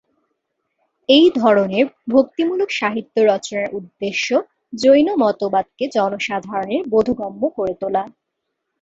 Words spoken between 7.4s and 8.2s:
করে তোলা।